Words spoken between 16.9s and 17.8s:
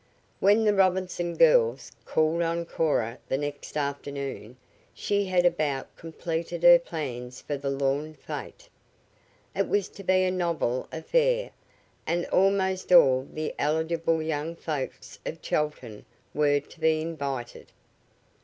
invited.